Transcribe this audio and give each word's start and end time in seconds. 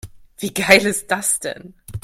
Wie 0.39 0.51
geil 0.51 0.83
ist 0.87 1.11
das 1.11 1.39
denn? 1.39 1.75